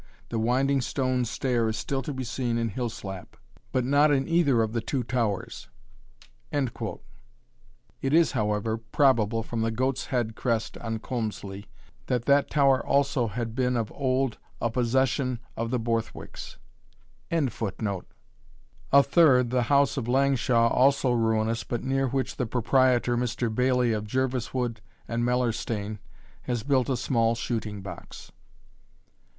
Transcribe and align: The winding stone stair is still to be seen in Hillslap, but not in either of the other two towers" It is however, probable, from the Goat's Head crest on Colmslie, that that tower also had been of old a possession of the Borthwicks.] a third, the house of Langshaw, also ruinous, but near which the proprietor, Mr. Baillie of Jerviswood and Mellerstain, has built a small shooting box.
The 0.29 0.39
winding 0.39 0.81
stone 0.81 1.25
stair 1.25 1.69
is 1.69 1.77
still 1.77 2.01
to 2.01 2.11
be 2.11 2.23
seen 2.23 2.57
in 2.57 2.69
Hillslap, 2.71 3.37
but 3.71 3.85
not 3.85 4.09
in 4.09 4.27
either 4.27 4.63
of 4.63 4.73
the 4.73 4.79
other 4.79 4.83
two 4.87 5.03
towers" 5.03 5.69
It 6.51 6.71
is 8.11 8.31
however, 8.31 8.79
probable, 8.79 9.43
from 9.43 9.61
the 9.61 9.69
Goat's 9.69 10.07
Head 10.07 10.35
crest 10.35 10.75
on 10.79 10.97
Colmslie, 10.97 11.67
that 12.07 12.25
that 12.25 12.49
tower 12.49 12.83
also 12.83 13.27
had 13.27 13.53
been 13.53 13.77
of 13.77 13.91
old 13.91 14.39
a 14.59 14.71
possession 14.71 15.37
of 15.55 15.69
the 15.69 15.79
Borthwicks.] 15.79 16.57
a 17.29 19.03
third, 19.03 19.49
the 19.51 19.61
house 19.63 19.97
of 19.97 20.07
Langshaw, 20.07 20.67
also 20.73 21.11
ruinous, 21.11 21.63
but 21.63 21.83
near 21.83 22.07
which 22.07 22.37
the 22.37 22.47
proprietor, 22.47 23.15
Mr. 23.15 23.53
Baillie 23.53 23.93
of 23.93 24.07
Jerviswood 24.07 24.79
and 25.07 25.23
Mellerstain, 25.23 25.99
has 26.41 26.63
built 26.63 26.89
a 26.89 26.97
small 26.97 27.35
shooting 27.35 27.83
box. 27.83 28.31